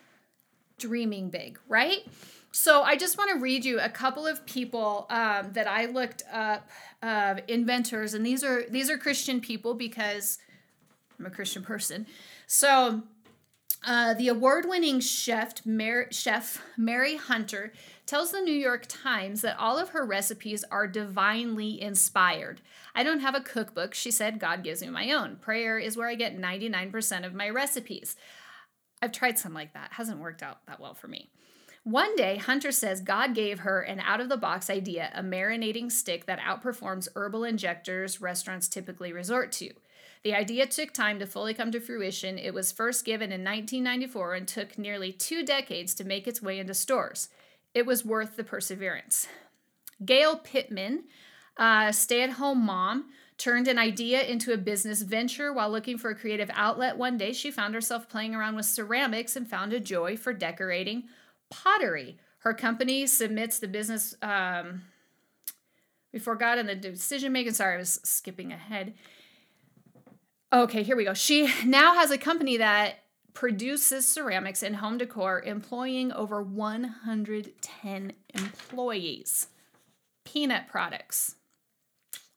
dreaming 0.79 1.31
big, 1.31 1.59
right? 1.69 2.01
So 2.51 2.83
I 2.83 2.97
just 2.97 3.19
want 3.19 3.31
to 3.33 3.39
read 3.39 3.65
you 3.65 3.79
a 3.79 3.89
couple 3.89 4.27
of 4.27 4.45
people 4.47 5.07
um, 5.11 5.53
that 5.53 5.67
I 5.67 5.87
looked 5.87 6.23
up 6.33 6.69
uh, 7.03 7.37
inventors, 7.47 8.15
and 8.15 8.25
these 8.25 8.43
are 8.43 8.65
these 8.69 8.91
are 8.91 8.97
Christian 8.97 9.41
people 9.41 9.75
because 9.75 10.39
I'm 11.19 11.27
a 11.27 11.31
Christian 11.31 11.63
person. 11.63 12.07
So 12.47 13.03
uh, 13.87 14.15
the 14.15 14.29
award-winning 14.29 15.01
chef 15.01 15.65
Mary, 15.65 16.07
chef 16.11 16.63
Mary 16.77 17.17
Hunter 17.17 17.73
tells 18.07 18.33
the 18.33 18.41
New 18.41 18.51
York 18.51 18.87
Times 18.89 19.43
that 19.43 19.59
all 19.59 19.79
of 19.79 19.91
her 19.91 20.05
recipes 20.05 20.65
are 20.71 20.89
divinely 20.89 21.81
inspired. 21.81 22.61
I 22.95 23.03
don't 23.03 23.21
have 23.21 23.35
a 23.35 23.41
cookbook, 23.41 23.95
she 23.95 24.11
said. 24.11 24.41
God 24.41 24.65
gives 24.65 24.83
me 24.83 24.89
my 24.89 25.13
own. 25.13 25.37
Prayer 25.37 25.79
is 25.79 25.97
where 25.97 26.09
I 26.09 26.17
get 26.17 26.37
99% 26.37 27.25
of 27.25 27.35
my 27.35 27.49
recipes. 27.49 28.17
I've 29.01 29.13
tried 29.13 29.39
some 29.39 29.55
like 29.55 29.75
that, 29.75 29.93
hasn't 29.93 30.21
worked 30.21 30.43
out 30.43 30.67
that 30.67 30.81
well 30.81 30.95
for 30.95 31.09
me. 31.09 31.31
One 31.85 32.17
day, 32.17 32.37
Hunter 32.37 32.73
says 32.73 33.01
God 33.01 33.35
gave 33.35 33.61
her 33.61 33.81
an 33.81 34.01
out 34.01 34.21
of 34.21 34.29
the 34.29 34.37
box 34.37 34.69
idea, 34.69 35.11
a 35.15 35.23
marinating 35.23 35.91
stick 35.91 36.27
that 36.27 36.41
outperforms 36.41 37.09
herbal 37.15 37.45
injectors 37.45 38.21
restaurants 38.21 38.69
typically 38.69 39.13
resort 39.13 39.53
to. 39.53 39.71
The 40.23 40.35
idea 40.35 40.67
took 40.67 40.93
time 40.93 41.19
to 41.21 41.27
fully 41.27 41.55
come 41.55 41.71
to 41.71 41.81
fruition. 41.81 42.39
It 42.39 42.53
was 42.53 42.73
first 42.73 43.05
given 43.05 43.33
in 43.33 43.45
1994 43.45 44.35
and 44.35 44.49
took 44.49 44.77
nearly 44.77 45.13
two 45.13 45.45
decades 45.45 45.95
to 45.95 46.05
make 46.05 46.27
its 46.27 46.43
way 46.43 46.59
into 46.59 46.75
stores. 46.75 47.29
It 47.73 47.87
was 47.87 48.05
worth 48.05 48.37
the 48.37 48.45
perseverance. 48.45 49.29
Gail 50.05 50.37
Pittman, 50.37 51.05
a 51.57 51.93
stay 51.93 52.23
at 52.23 52.33
home 52.33 52.67
mom, 52.67 53.11
turned 53.39 53.69
an 53.69 53.79
idea 53.79 54.23
into 54.23 54.53
a 54.53 54.57
business 54.57 55.03
venture 55.03 55.53
while 55.53 55.71
looking 55.71 55.97
for 55.97 56.11
a 56.11 56.15
creative 56.15 56.51
outlet. 56.53 56.99
One 56.99 57.17
day, 57.17 57.33
she 57.33 57.51
found 57.51 57.75
herself 57.75 58.09
playing 58.09 58.35
around 58.35 58.57
with 58.57 58.67
ceramics 58.67 59.37
and 59.37 59.49
found 59.49 59.73
a 59.73 59.81
joy 59.81 60.17
for 60.17 60.33
decorating 60.33 61.05
pottery. 61.49 62.19
Her 62.41 62.53
company 62.53 63.07
submits 63.07 63.59
the 63.59 63.69
business 63.69 64.17
um, 64.23 64.83
before 66.13 66.37
God 66.37 66.59
and 66.59 66.69
the 66.69 66.75
decision 66.75 67.33
making. 67.33 67.53
Sorry, 67.55 67.75
I 67.75 67.79
was 67.79 68.01
skipping 68.03 68.53
ahead. 68.53 68.95
Okay, 70.53 70.83
here 70.83 70.97
we 70.97 71.05
go. 71.05 71.15
She 71.15 71.53
now 71.65 71.95
has 71.95 72.11
a 72.11 72.19
company 72.19 72.57
that 72.57 73.05
produces 73.35 74.09
ceramics 74.09 74.65
and 74.65 74.77
home 74.77 74.99
decor, 74.99 75.43
employing 75.43 76.11
over 76.11 76.43
110 76.43 78.13
employees. 78.35 79.47
Peanut 80.25 80.67
products. 80.69 81.37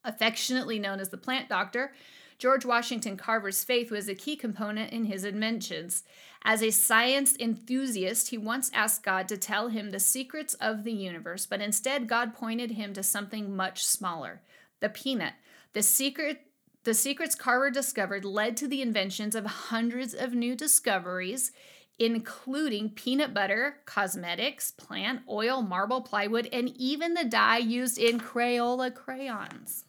Affectionately 0.04 0.78
known 0.78 1.00
as 1.00 1.10
the 1.10 1.16
plant 1.16 1.48
doctor, 1.48 1.92
George 2.38 2.64
Washington 2.64 3.16
Carver's 3.16 3.62
faith 3.62 3.90
was 3.90 4.08
a 4.08 4.16
key 4.16 4.34
component 4.34 4.92
in 4.92 5.04
his 5.04 5.24
inventions. 5.24 6.02
As 6.42 6.60
a 6.60 6.70
science 6.70 7.36
enthusiast, 7.38 8.30
he 8.30 8.38
once 8.38 8.68
asked 8.74 9.04
God 9.04 9.28
to 9.28 9.36
tell 9.36 9.68
him 9.68 9.90
the 9.90 10.00
secrets 10.00 10.54
of 10.54 10.82
the 10.82 10.92
universe, 10.92 11.46
but 11.46 11.60
instead, 11.60 12.08
God 12.08 12.34
pointed 12.34 12.72
him 12.72 12.94
to 12.94 13.02
something 13.02 13.54
much 13.54 13.84
smaller 13.84 14.40
the 14.80 14.88
peanut. 14.88 15.34
The 15.72 15.82
secret 15.82 16.40
the 16.84 16.94
secrets 16.94 17.36
Carver 17.36 17.70
discovered 17.70 18.24
led 18.24 18.56
to 18.56 18.66
the 18.66 18.82
inventions 18.82 19.36
of 19.36 19.46
hundreds 19.46 20.14
of 20.14 20.34
new 20.34 20.56
discoveries, 20.56 21.52
including 21.96 22.90
peanut 22.90 23.32
butter, 23.32 23.76
cosmetics, 23.84 24.72
plant 24.72 25.20
oil, 25.28 25.62
marble, 25.62 26.00
plywood, 26.00 26.48
and 26.52 26.70
even 26.76 27.14
the 27.14 27.24
dye 27.24 27.58
used 27.58 27.98
in 27.98 28.18
Crayola 28.18 28.92
crayons. 28.92 29.84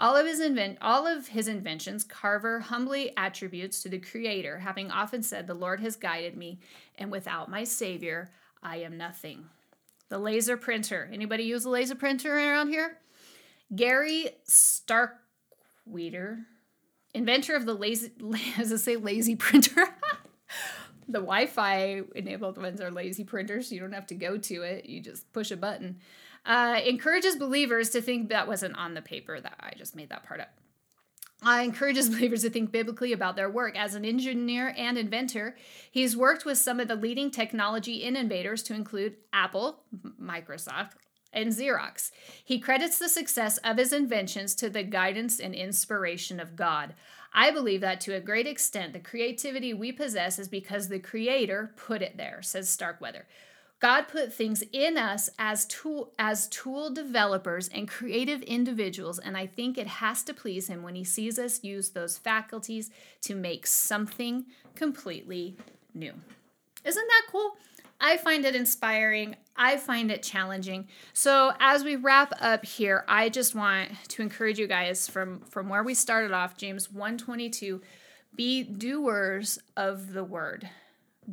All 0.00 0.16
of 0.16 0.26
his 0.26 0.40
invent 0.40 0.78
all 0.80 1.06
of 1.06 1.28
his 1.28 1.48
inventions 1.48 2.04
Carver 2.04 2.60
humbly 2.60 3.12
attributes 3.16 3.82
to 3.82 3.88
the 3.88 3.98
creator, 3.98 4.58
having 4.58 4.90
often 4.90 5.22
said, 5.22 5.46
"The 5.46 5.54
Lord 5.54 5.80
has 5.80 5.96
guided 5.96 6.36
me, 6.36 6.60
and 6.96 7.10
without 7.10 7.50
my 7.50 7.64
savior, 7.64 8.30
I 8.62 8.76
am 8.76 8.96
nothing." 8.96 9.48
The 10.08 10.18
laser 10.18 10.56
printer. 10.56 11.10
Anybody 11.12 11.44
use 11.44 11.64
a 11.64 11.70
laser 11.70 11.94
printer 11.94 12.32
around 12.32 12.68
here? 12.68 12.98
Gary 13.74 14.30
Stark 14.44 15.18
Weeder, 15.84 16.46
inventor 17.12 17.56
of 17.56 17.66
the 17.66 17.74
lazy, 17.74 18.12
as 18.58 18.72
I 18.72 18.76
say, 18.76 18.96
lazy 18.96 19.36
printer. 19.36 19.88
the 21.08 21.20
Wi-Fi 21.20 22.02
enabled 22.14 22.56
ones 22.56 22.80
are 22.80 22.90
lazy 22.90 23.24
printers. 23.24 23.72
You 23.72 23.80
don't 23.80 23.92
have 23.92 24.06
to 24.06 24.14
go 24.14 24.38
to 24.38 24.62
it; 24.62 24.86
you 24.86 25.00
just 25.00 25.32
push 25.32 25.50
a 25.50 25.56
button. 25.56 25.98
Uh, 26.48 26.80
encourages 26.86 27.36
believers 27.36 27.90
to 27.90 28.00
think 28.00 28.30
that 28.30 28.48
wasn't 28.48 28.74
on 28.76 28.94
the 28.94 29.02
paper. 29.02 29.38
That 29.38 29.54
I 29.60 29.74
just 29.76 29.94
made 29.94 30.08
that 30.08 30.24
part 30.24 30.40
up. 30.40 30.48
Uh, 31.46 31.60
encourages 31.62 32.08
believers 32.10 32.42
to 32.42 32.50
think 32.50 32.72
biblically 32.72 33.12
about 33.12 33.36
their 33.36 33.50
work. 33.50 33.76
As 33.76 33.94
an 33.94 34.04
engineer 34.04 34.74
and 34.76 34.96
inventor, 34.96 35.56
he's 35.90 36.16
worked 36.16 36.46
with 36.46 36.56
some 36.56 36.80
of 36.80 36.88
the 36.88 36.96
leading 36.96 37.30
technology 37.30 37.96
innovators 37.96 38.62
to 38.64 38.74
include 38.74 39.16
Apple, 39.32 39.82
Microsoft, 40.20 40.92
and 41.32 41.50
Xerox. 41.50 42.10
He 42.42 42.58
credits 42.58 42.98
the 42.98 43.10
success 43.10 43.58
of 43.58 43.76
his 43.76 43.92
inventions 43.92 44.54
to 44.56 44.70
the 44.70 44.82
guidance 44.82 45.38
and 45.38 45.54
inspiration 45.54 46.40
of 46.40 46.56
God. 46.56 46.94
I 47.34 47.50
believe 47.50 47.82
that 47.82 48.00
to 48.02 48.14
a 48.14 48.20
great 48.20 48.46
extent, 48.46 48.94
the 48.94 49.00
creativity 49.00 49.74
we 49.74 49.92
possess 49.92 50.38
is 50.38 50.48
because 50.48 50.88
the 50.88 50.98
Creator 50.98 51.74
put 51.76 52.00
it 52.00 52.16
there, 52.16 52.40
says 52.40 52.70
Starkweather. 52.70 53.26
God 53.80 54.08
put 54.08 54.32
things 54.32 54.64
in 54.72 54.98
us 54.98 55.30
as 55.38 55.64
tool 55.66 56.12
as 56.18 56.48
tool 56.48 56.90
developers 56.90 57.68
and 57.68 57.88
creative 57.88 58.42
individuals 58.42 59.18
and 59.18 59.36
I 59.36 59.46
think 59.46 59.78
it 59.78 59.86
has 59.86 60.22
to 60.24 60.34
please 60.34 60.68
him 60.68 60.82
when 60.82 60.96
he 60.96 61.04
sees 61.04 61.38
us 61.38 61.62
use 61.62 61.90
those 61.90 62.18
faculties 62.18 62.90
to 63.22 63.34
make 63.34 63.66
something 63.66 64.46
completely 64.74 65.56
new. 65.94 66.12
Isn't 66.84 67.06
that 67.06 67.22
cool? 67.30 67.56
I 68.00 68.16
find 68.16 68.44
it 68.44 68.54
inspiring. 68.54 69.36
I 69.56 69.76
find 69.76 70.10
it 70.10 70.22
challenging. 70.22 70.86
So 71.12 71.52
as 71.58 71.82
we 71.82 71.96
wrap 71.96 72.32
up 72.40 72.64
here, 72.64 73.04
I 73.08 73.28
just 73.28 73.54
want 73.54 73.90
to 74.08 74.22
encourage 74.22 74.58
you 74.58 74.68
guys 74.68 75.08
from 75.08 75.40
from 75.40 75.68
where 75.68 75.82
we 75.82 75.94
started 75.94 76.32
off, 76.32 76.56
James 76.56 76.90
122, 76.92 77.82
be 78.34 78.62
doers 78.62 79.58
of 79.76 80.12
the 80.12 80.22
word. 80.24 80.68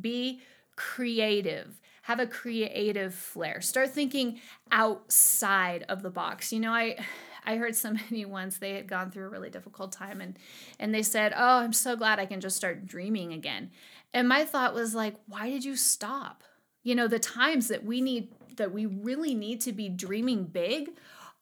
Be 0.00 0.42
creative. 0.76 1.80
Have 2.02 2.20
a 2.20 2.26
creative 2.26 3.14
flair. 3.14 3.60
Start 3.60 3.90
thinking 3.90 4.40
outside 4.70 5.84
of 5.88 6.02
the 6.02 6.10
box. 6.10 6.52
You 6.52 6.60
know, 6.60 6.72
I 6.72 6.96
I 7.44 7.56
heard 7.56 7.74
somebody 7.74 8.24
once 8.26 8.58
they 8.58 8.74
had 8.74 8.86
gone 8.86 9.10
through 9.10 9.26
a 9.26 9.30
really 9.30 9.50
difficult 9.50 9.92
time 9.92 10.20
and 10.20 10.38
and 10.78 10.94
they 10.94 11.02
said, 11.02 11.32
"Oh, 11.34 11.58
I'm 11.58 11.72
so 11.72 11.96
glad 11.96 12.18
I 12.18 12.26
can 12.26 12.40
just 12.40 12.56
start 12.56 12.86
dreaming 12.86 13.32
again." 13.32 13.70
And 14.14 14.28
my 14.28 14.44
thought 14.44 14.74
was 14.74 14.94
like, 14.94 15.16
"Why 15.26 15.50
did 15.50 15.64
you 15.64 15.76
stop?" 15.76 16.44
You 16.82 16.94
know, 16.94 17.08
the 17.08 17.18
times 17.18 17.68
that 17.68 17.84
we 17.84 18.00
need 18.00 18.28
that 18.56 18.72
we 18.72 18.86
really 18.86 19.34
need 19.34 19.60
to 19.62 19.72
be 19.72 19.88
dreaming 19.88 20.44
big 20.44 20.90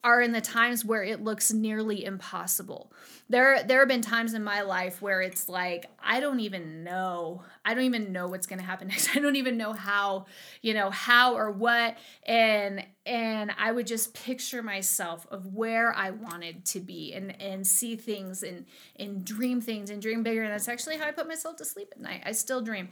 are 0.04 0.20
in 0.20 0.30
the 0.32 0.40
times 0.40 0.84
where 0.84 1.02
it 1.02 1.24
looks 1.24 1.52
nearly 1.52 2.04
impossible. 2.04 2.92
There 3.28 3.62
there 3.64 3.80
have 3.80 3.88
been 3.88 4.02
times 4.02 4.34
in 4.34 4.44
my 4.44 4.60
life 4.60 5.02
where 5.02 5.22
it's 5.22 5.48
like 5.48 5.86
I 5.98 6.20
don't 6.20 6.40
even 6.40 6.84
know. 6.84 7.42
I 7.64 7.74
don't 7.74 7.84
even 7.84 8.12
know 8.12 8.28
what's 8.28 8.46
going 8.46 8.60
to 8.60 8.64
happen 8.64 8.88
next. 8.88 9.16
I 9.16 9.20
don't 9.20 9.36
even 9.36 9.56
know 9.56 9.72
how, 9.72 10.26
you 10.62 10.74
know, 10.74 10.90
how 10.90 11.34
or 11.34 11.50
what 11.50 11.96
and 12.24 12.84
and 13.06 13.50
I 13.58 13.72
would 13.72 13.86
just 13.86 14.14
picture 14.14 14.62
myself 14.62 15.26
of 15.30 15.54
where 15.54 15.92
I 15.92 16.10
wanted 16.10 16.64
to 16.66 16.80
be 16.80 17.12
and 17.14 17.40
and 17.42 17.66
see 17.66 17.96
things 17.96 18.44
and 18.44 18.66
and 18.96 19.24
dream 19.24 19.60
things 19.60 19.90
and 19.90 20.00
dream 20.00 20.22
bigger 20.22 20.44
and 20.44 20.52
that's 20.52 20.68
actually 20.68 20.98
how 20.98 21.08
I 21.08 21.10
put 21.10 21.26
myself 21.26 21.56
to 21.56 21.64
sleep 21.64 21.88
at 21.92 22.00
night. 22.00 22.22
I 22.24 22.32
still 22.32 22.60
dream. 22.60 22.90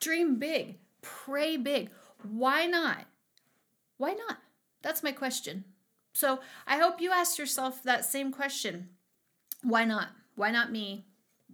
Dream 0.00 0.40
big 0.40 0.78
Pray 1.02 1.56
big. 1.56 1.90
Why 2.22 2.66
not? 2.66 3.06
Why 3.96 4.12
not? 4.12 4.38
That's 4.82 5.02
my 5.02 5.12
question. 5.12 5.64
So 6.18 6.40
I 6.66 6.78
hope 6.78 7.00
you 7.00 7.12
ask 7.12 7.38
yourself 7.38 7.84
that 7.84 8.04
same 8.04 8.32
question. 8.32 8.88
Why 9.62 9.84
not? 9.84 10.08
Why 10.34 10.50
not 10.50 10.72
me? 10.72 11.06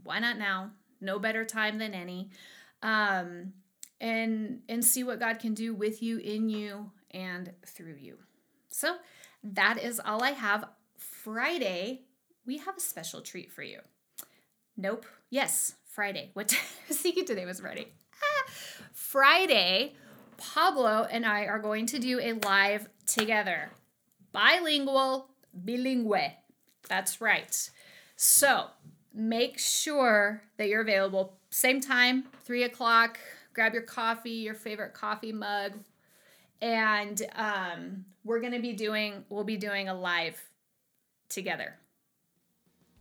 Why 0.04 0.20
not 0.20 0.38
now? 0.38 0.70
No 1.02 1.18
better 1.18 1.44
time 1.44 1.76
than 1.76 1.92
any. 1.92 2.30
Um, 2.82 3.52
and 4.00 4.60
and 4.66 4.82
see 4.82 5.04
what 5.04 5.20
God 5.20 5.38
can 5.38 5.52
do 5.52 5.74
with 5.74 6.02
you, 6.02 6.16
in 6.16 6.48
you, 6.48 6.90
and 7.10 7.52
through 7.66 7.96
you. 7.98 8.16
So 8.70 8.96
that 9.42 9.82
is 9.82 10.00
all 10.02 10.24
I 10.24 10.30
have. 10.30 10.64
Friday, 10.96 12.00
we 12.46 12.56
have 12.56 12.78
a 12.78 12.80
special 12.80 13.20
treat 13.20 13.52
for 13.52 13.62
you. 13.62 13.80
Nope. 14.78 15.04
Yes, 15.28 15.74
Friday. 15.84 16.30
What 16.32 16.58
was 16.88 16.96
thinking 16.96 17.26
today 17.26 17.44
was 17.44 17.60
Friday. 17.60 17.88
Friday, 18.94 19.92
Pablo 20.38 21.06
and 21.10 21.26
I 21.26 21.44
are 21.44 21.58
going 21.58 21.84
to 21.86 21.98
do 21.98 22.18
a 22.18 22.32
live 22.32 22.88
together. 23.04 23.70
Bilingual, 24.34 25.28
bilingue. 25.64 26.32
That's 26.88 27.20
right. 27.20 27.70
So 28.16 28.66
make 29.14 29.58
sure 29.58 30.42
that 30.56 30.68
you're 30.68 30.82
available. 30.82 31.38
Same 31.50 31.80
time, 31.80 32.24
three 32.44 32.64
o'clock. 32.64 33.18
Grab 33.54 33.72
your 33.72 33.82
coffee, 33.82 34.30
your 34.30 34.54
favorite 34.54 34.92
coffee 34.92 35.32
mug, 35.32 35.74
and 36.60 37.22
um, 37.36 38.04
we're 38.24 38.40
gonna 38.40 38.58
be 38.58 38.72
doing. 38.72 39.24
We'll 39.28 39.44
be 39.44 39.56
doing 39.56 39.88
a 39.88 39.94
live 39.94 40.42
together, 41.28 41.76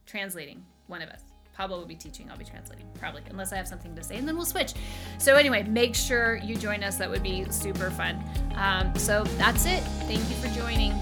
translating 0.05 0.63
one 0.85 1.01
of 1.01 1.09
us. 1.09 1.21
Pablo 1.55 1.77
will 1.77 1.85
be 1.85 1.95
teaching, 1.95 2.29
I'll 2.31 2.37
be 2.37 2.45
translating, 2.45 2.87
probably, 2.99 3.21
unless 3.29 3.53
I 3.53 3.57
have 3.57 3.67
something 3.67 3.95
to 3.95 4.03
say, 4.03 4.17
and 4.17 4.27
then 4.27 4.35
we'll 4.35 4.45
switch. 4.45 4.73
So, 5.19 5.35
anyway, 5.35 5.63
make 5.63 5.95
sure 5.95 6.37
you 6.37 6.55
join 6.55 6.83
us. 6.83 6.97
That 6.97 7.09
would 7.09 7.21
be 7.21 7.45
super 7.51 7.91
fun. 7.91 8.23
Um, 8.55 8.95
so, 8.95 9.23
that's 9.37 9.65
it. 9.65 9.83
Thank 10.07 10.27
you 10.29 10.35
for 10.37 10.47
joining. 10.59 10.93